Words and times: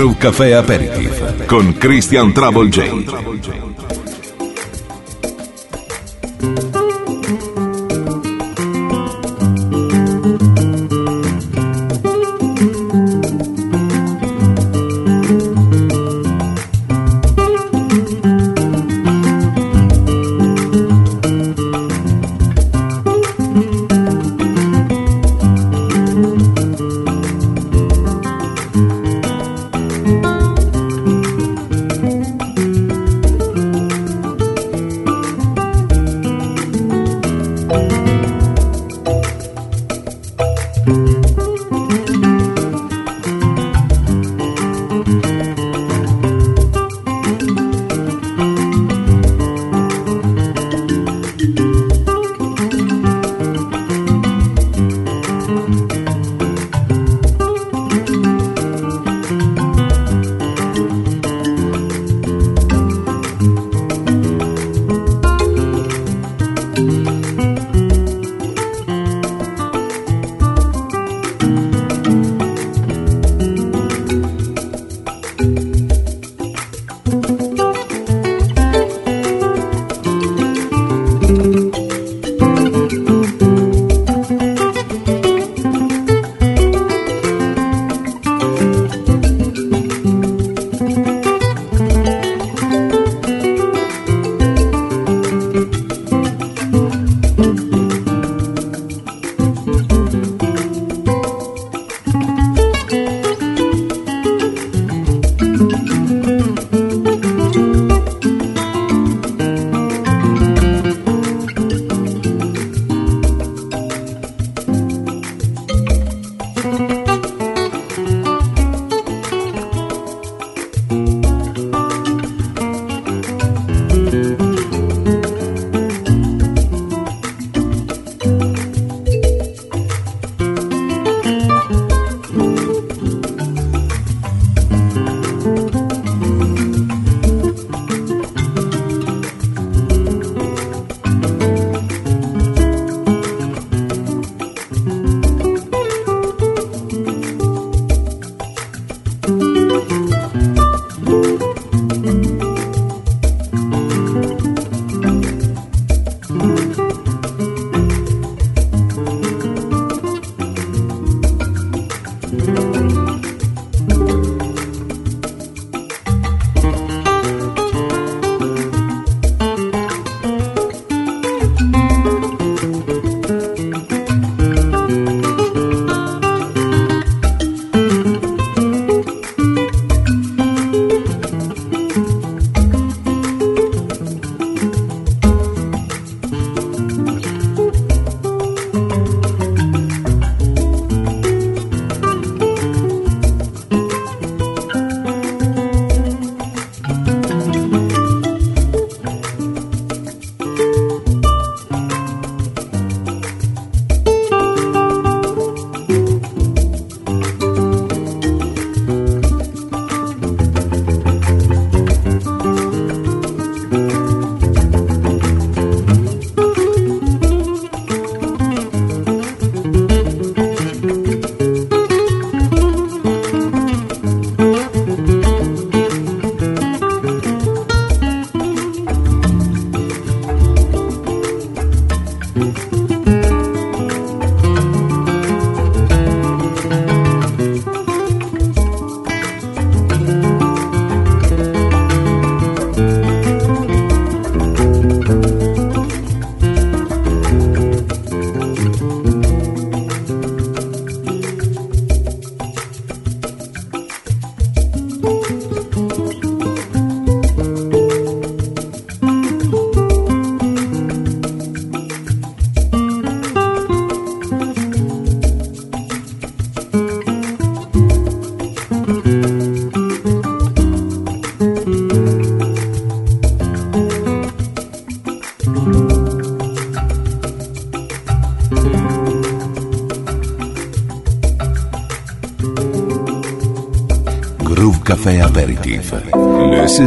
Groove 0.00 0.16
Café 0.16 0.54
Aperitif 0.54 1.44
con 1.46 1.74
Christian 1.74 2.32
Trouble 2.32 2.70
J. 2.70 3.59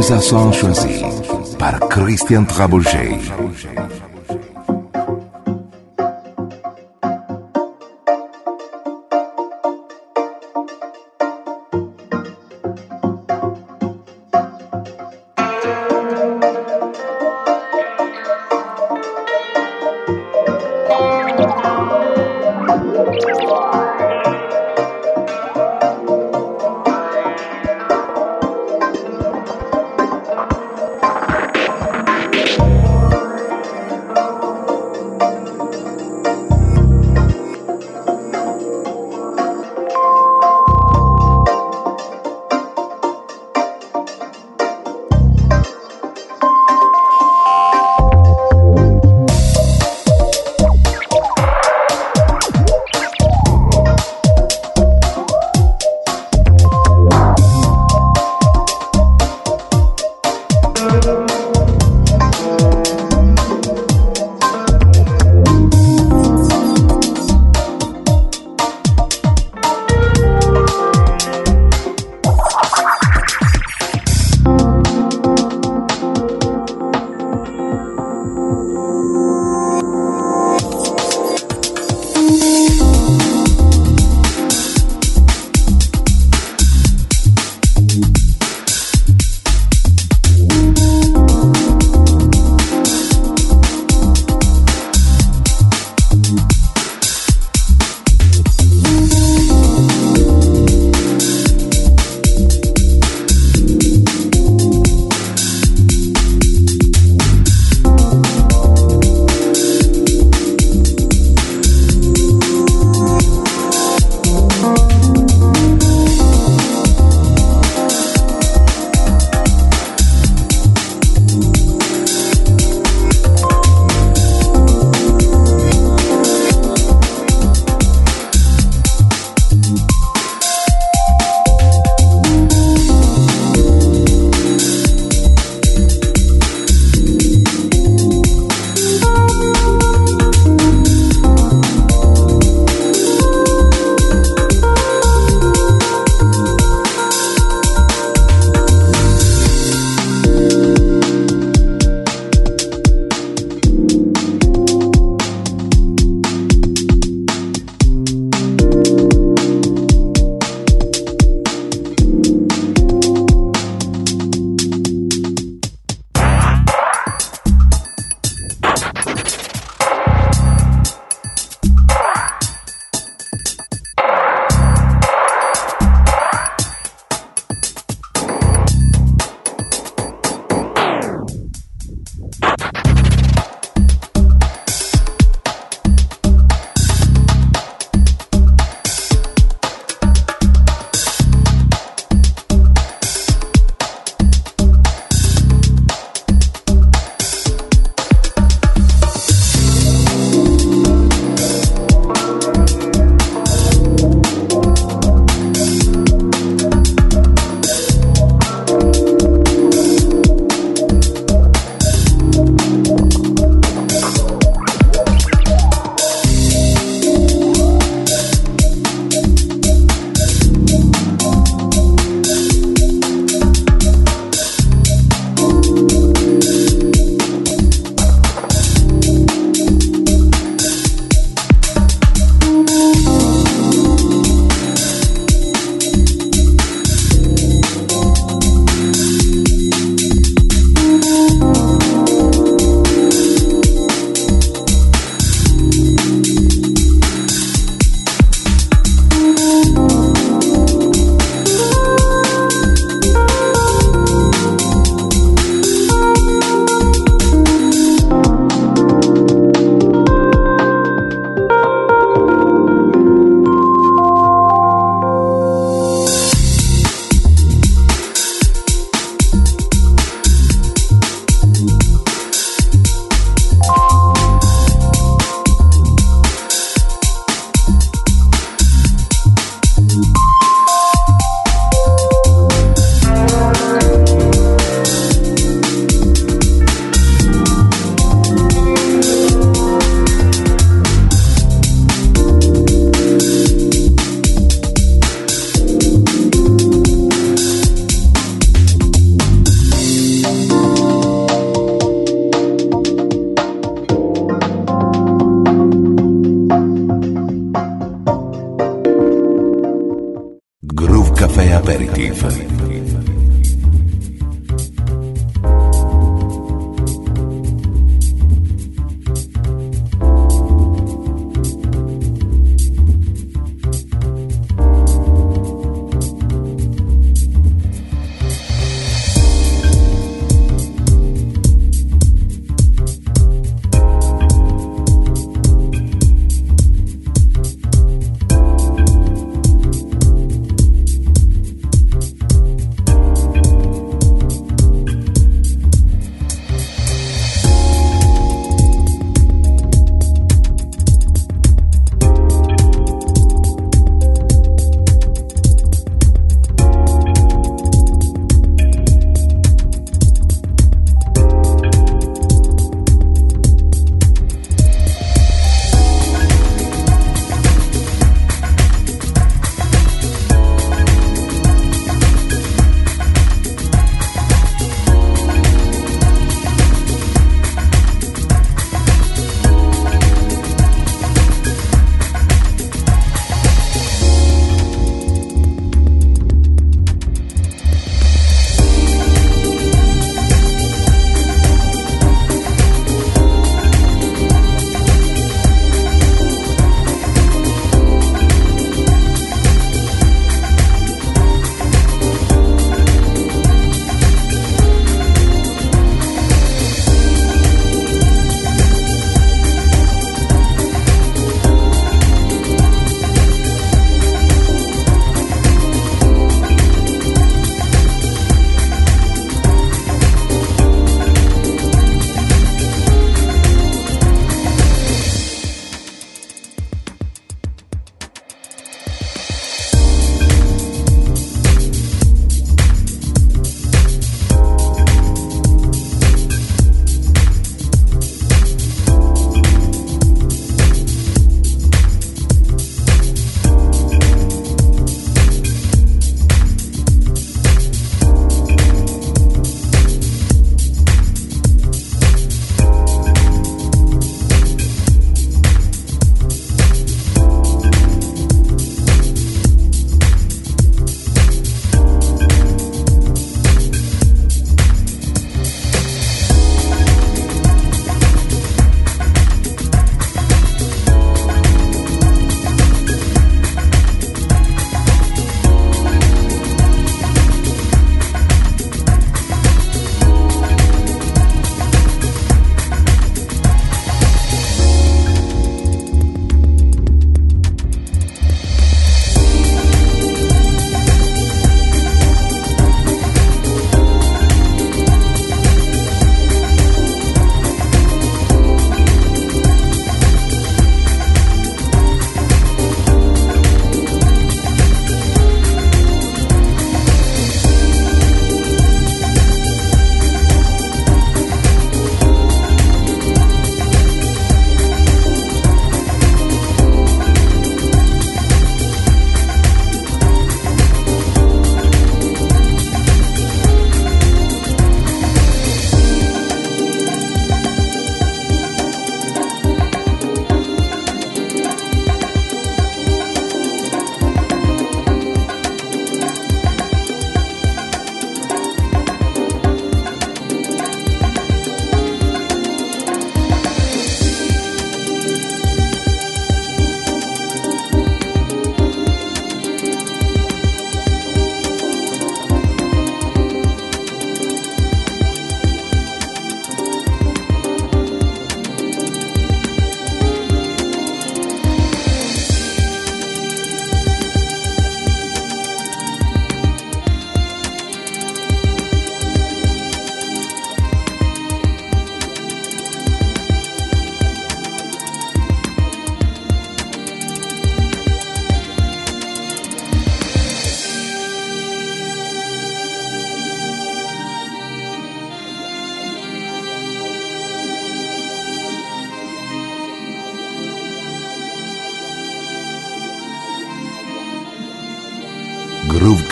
Conversations 0.06 0.52
choisies 0.52 1.02
par 1.58 1.80
Christian 1.88 2.44
Trabouget. 2.44 3.18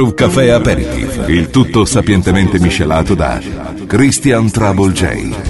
Groove 0.00 0.14
Café 0.14 0.50
Aperitif, 0.50 1.28
il 1.28 1.50
tutto 1.50 1.84
sapientemente 1.84 2.58
miscelato 2.58 3.14
da 3.14 3.38
Christian 3.86 4.50
Trouble 4.50 4.92
J. 4.92 5.49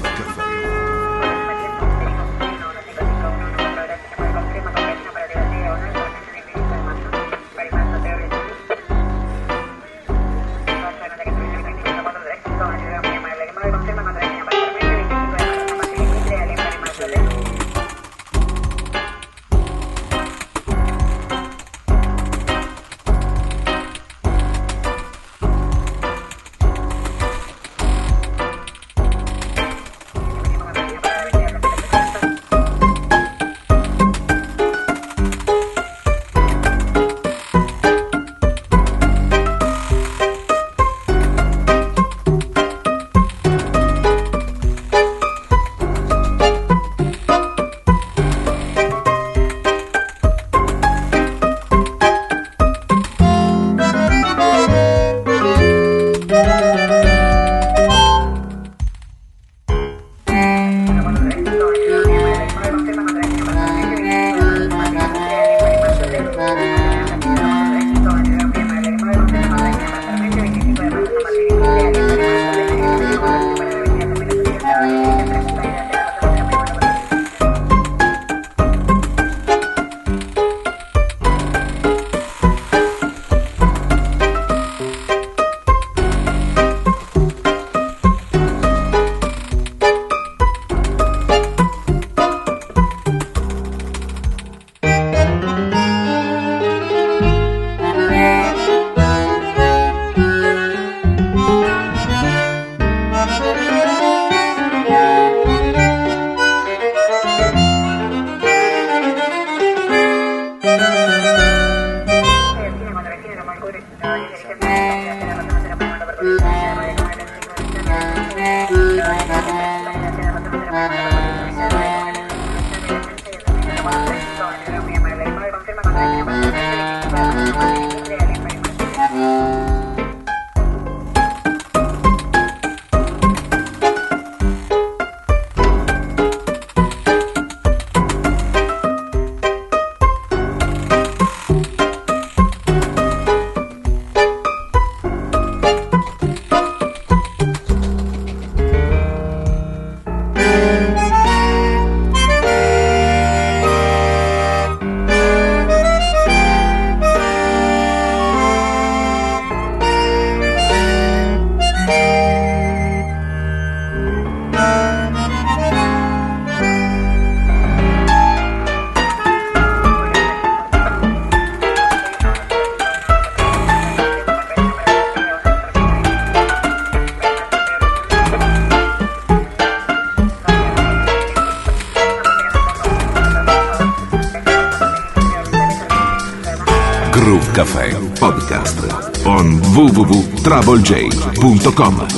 TroubleJ.com 190.61 192.10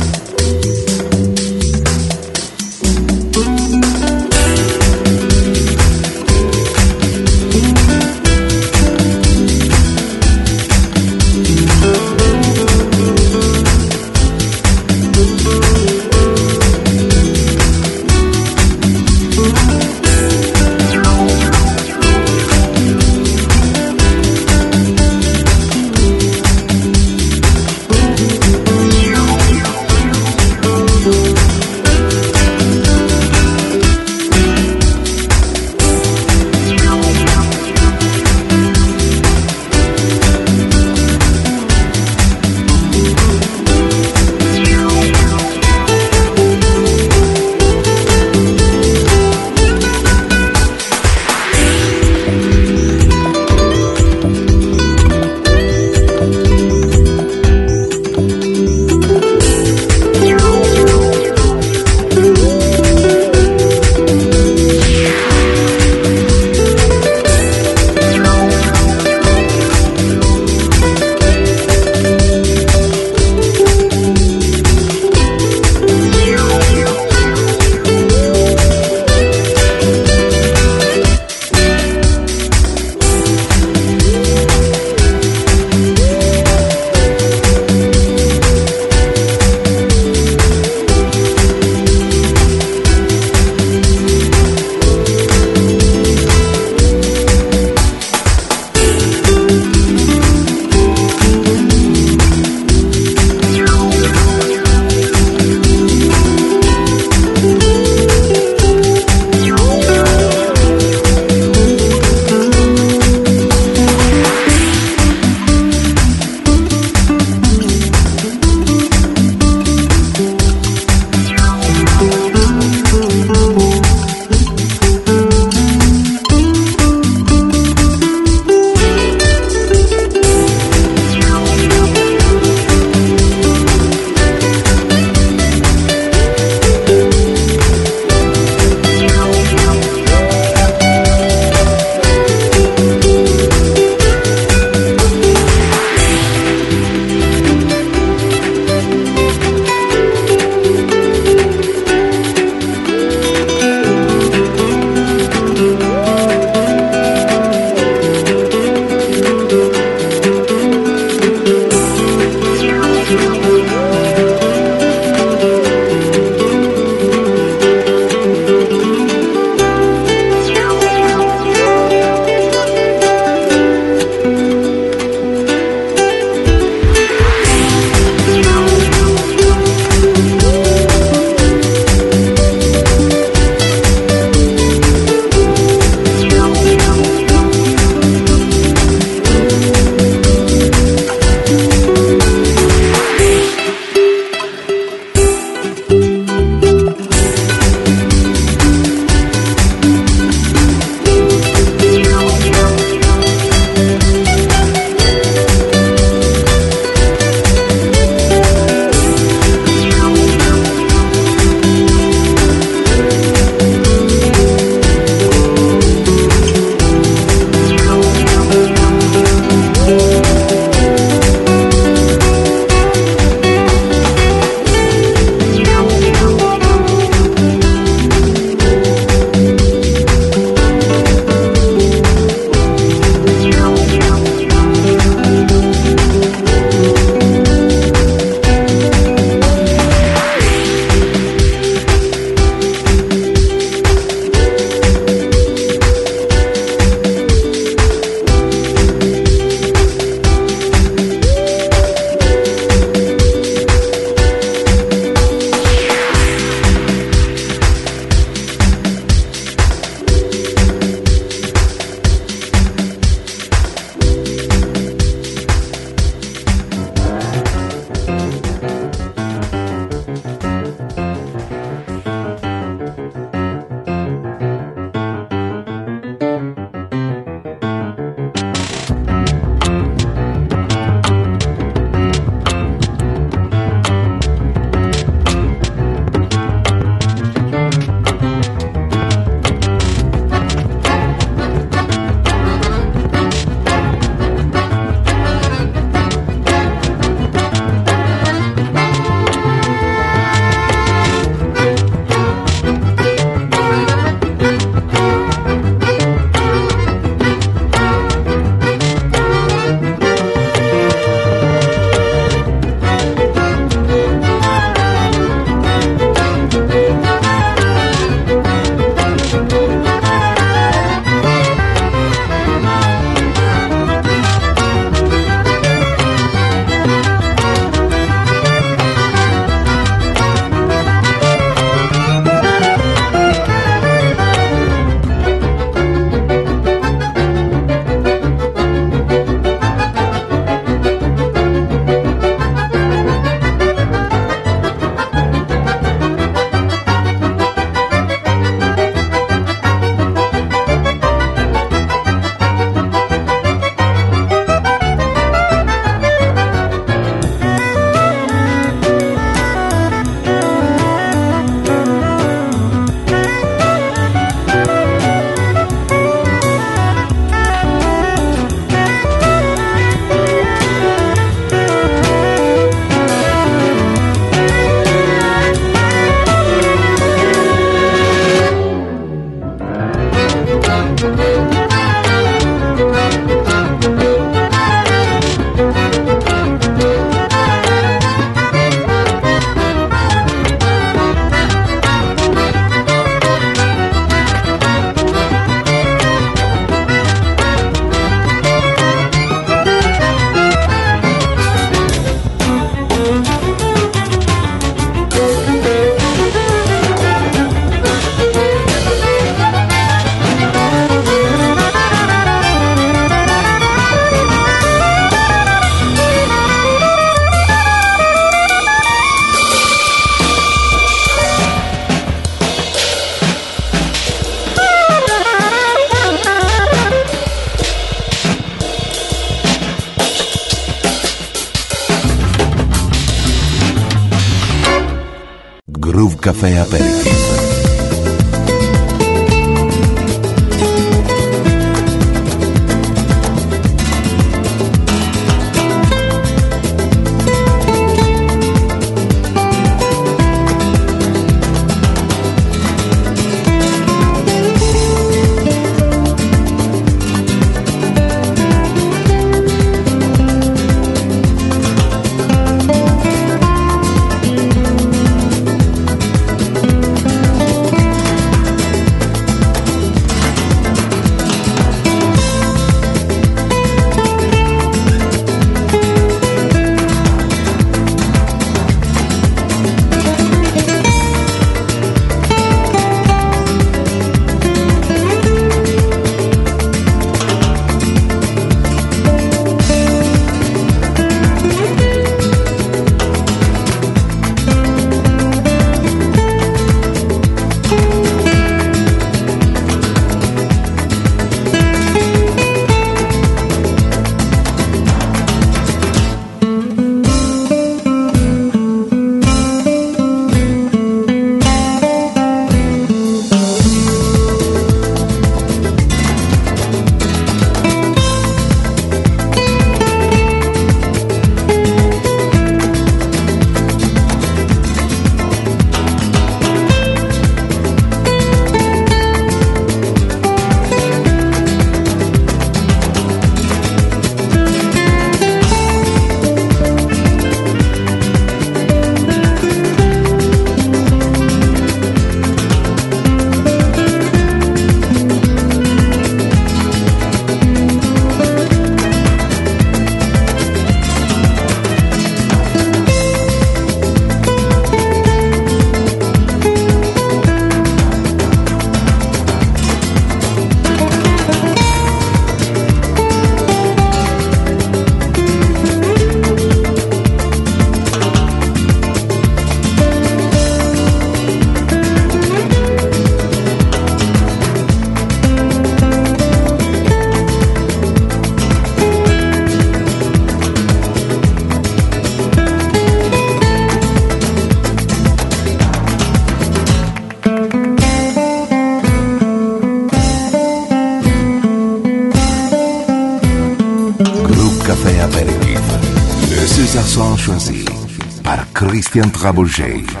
Christian 598.91 599.09
Trabouget. 599.09 600.00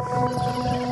Música 0.00 0.89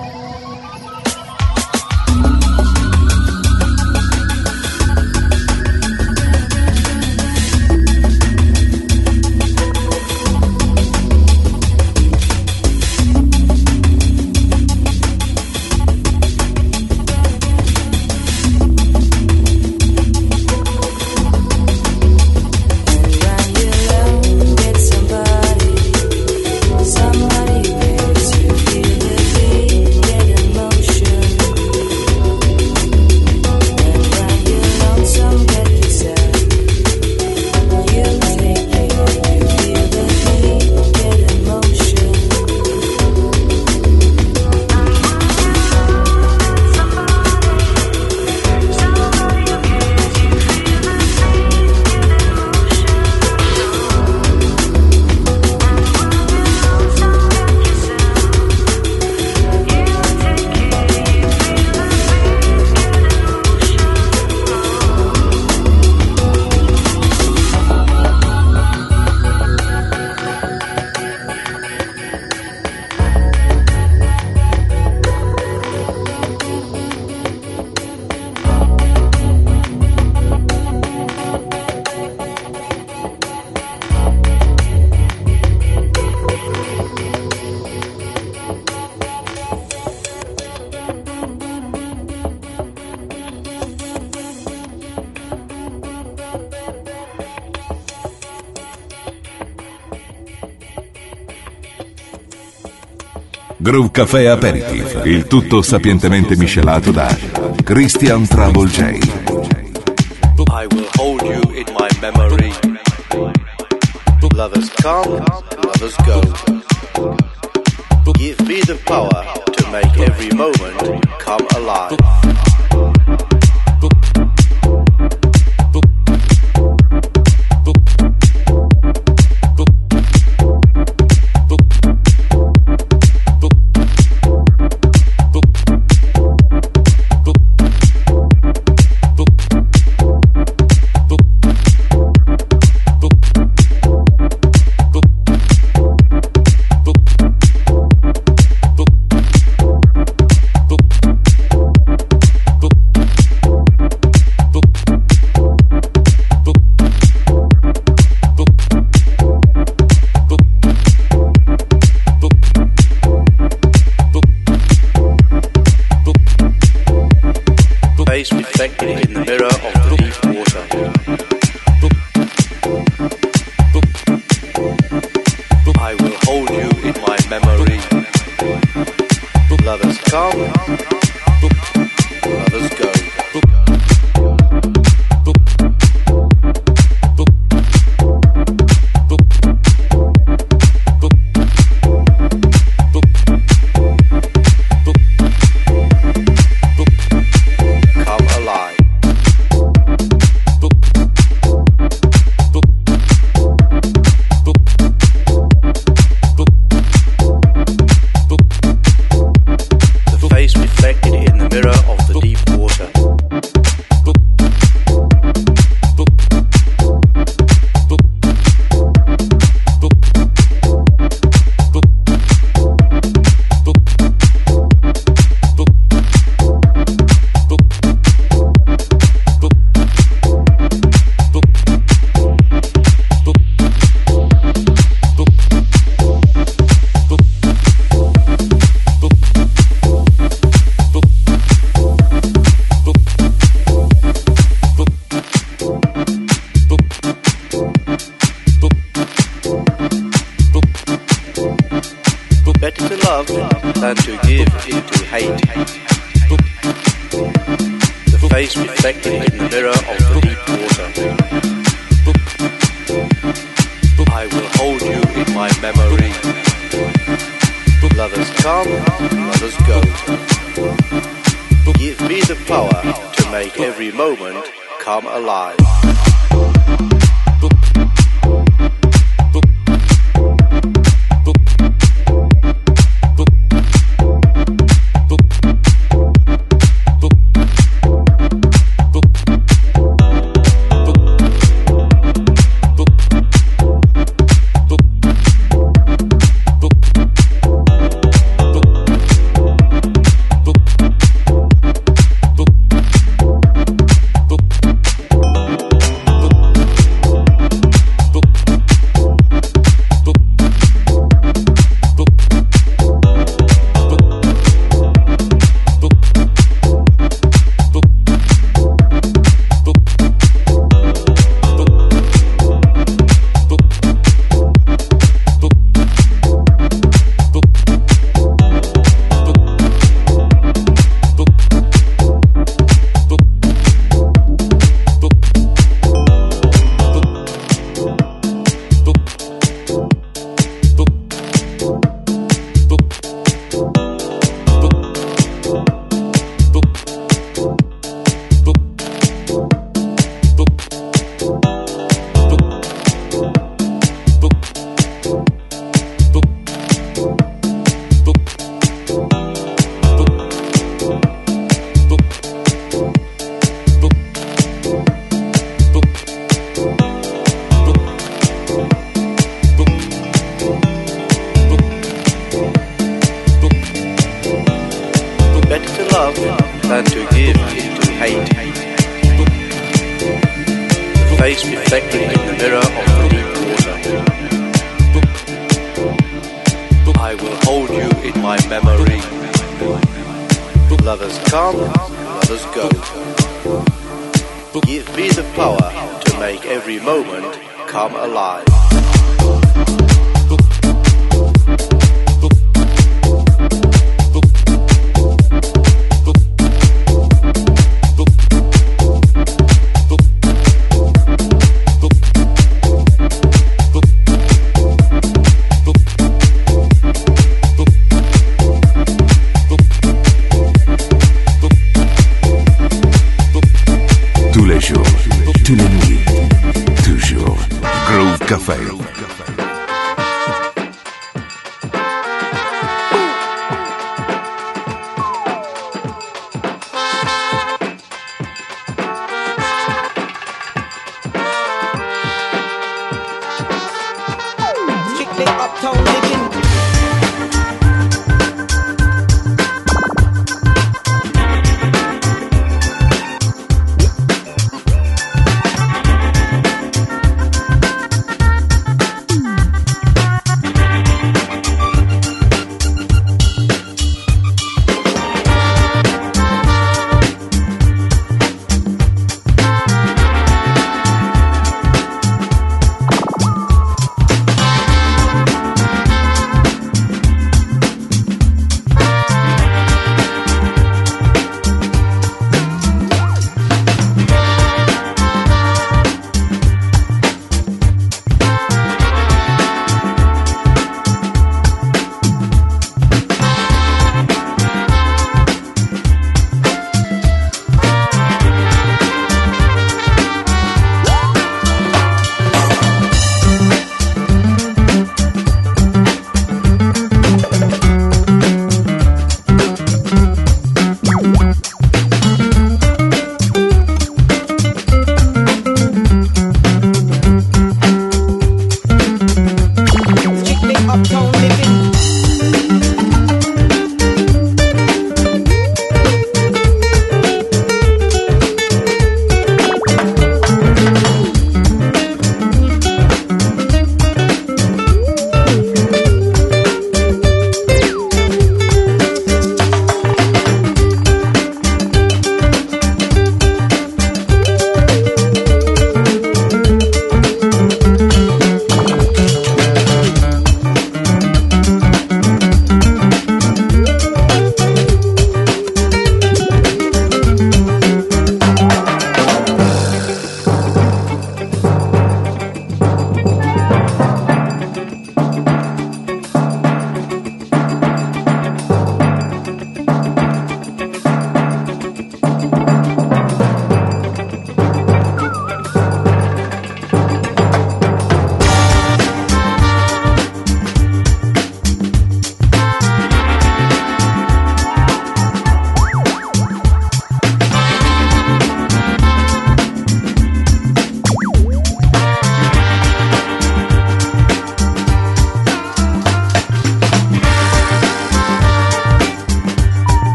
Brew 103.78 103.92
Café 103.92 104.26
Aperitif, 104.26 105.02
il 105.04 105.28
tutto 105.28 105.62
sapientemente 105.62 106.34
miscelato 106.34 106.90
da 106.90 107.16
Christian 107.62 108.26
Trouble 108.26 108.68
J. 108.68 109.07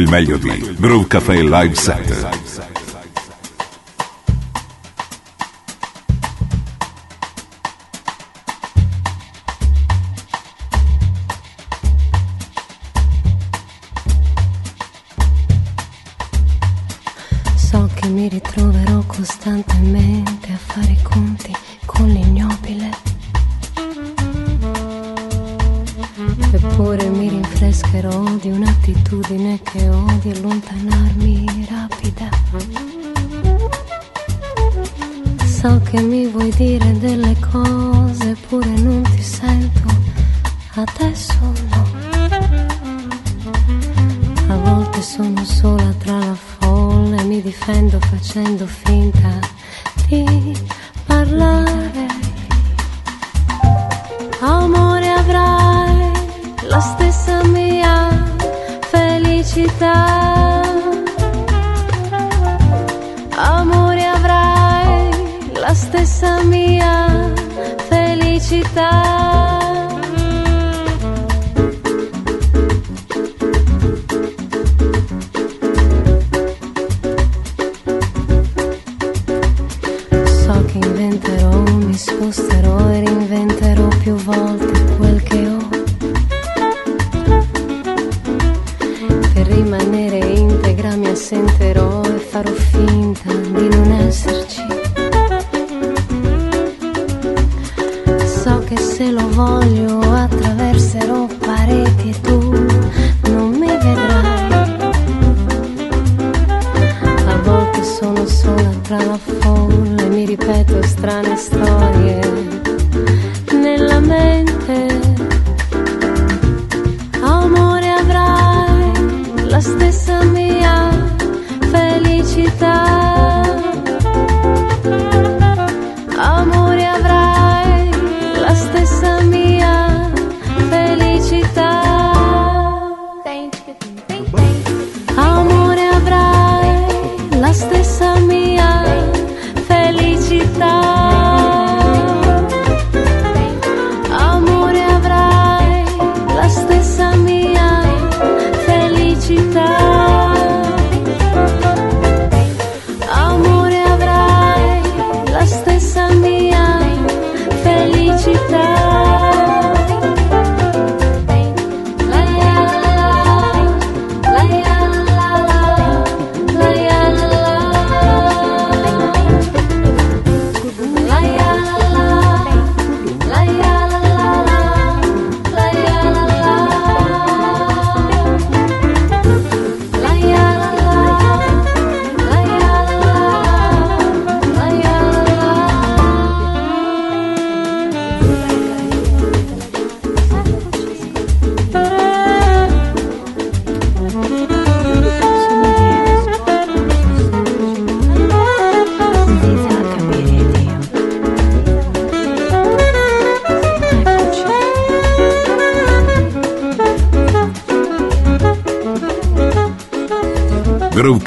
il 0.00 0.08
meglio 0.08 0.38
di 0.38 0.74
Brew 0.78 1.06
Cafe 1.06 1.42
Live 1.42 1.74
Set. 1.74 2.19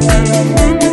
Thank. 0.00 0.87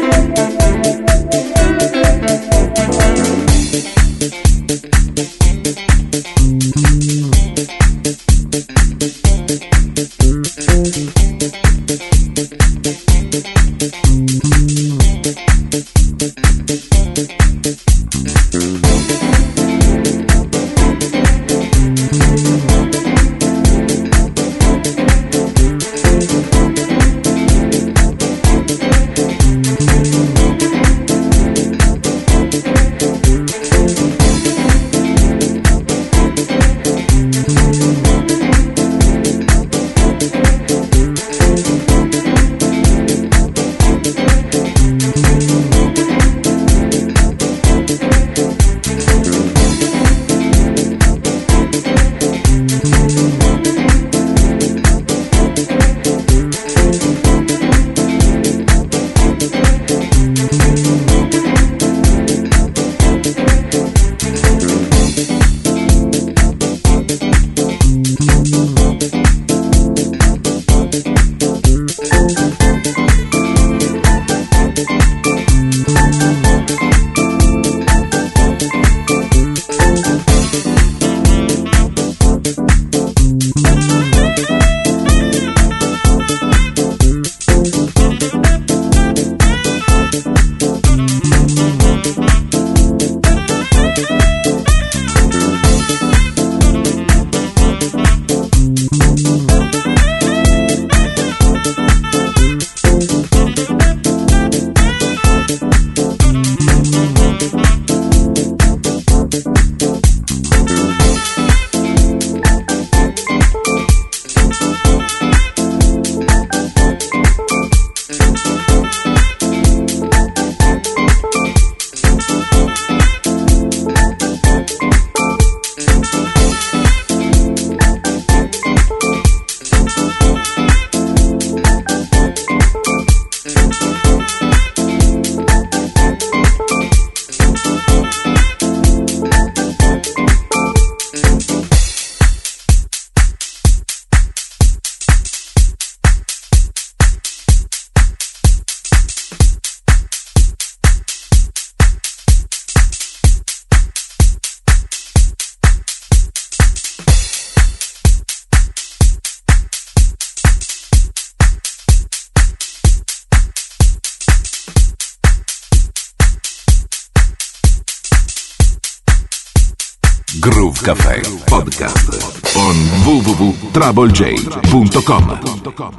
www.troublej.com 173.93 175.95